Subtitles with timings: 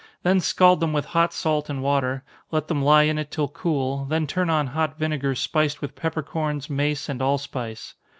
[0.23, 4.05] Then scald them with hot salt and water, let them lie in it till cool,
[4.05, 7.93] then turn on hot vinegar spiced with peppercorns, mace and allspice.